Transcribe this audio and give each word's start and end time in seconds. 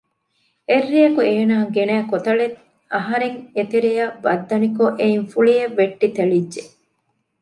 އެއްރެއަކު 0.69 1.21
އޭނާ 1.29 1.55
ގެނައި 1.75 2.05
ކޮތަޅެއް 2.11 2.57
އަހަރެން 2.93 3.37
އެތެރެއަށް 3.55 4.15
ވައްދަނިކޮށް 4.25 4.97
އެއިން 4.99 5.25
ފުޅިއެއް 5.31 5.75
ވެއްޓި 5.79 6.07
ތެޅިއްޖެ 6.15 6.63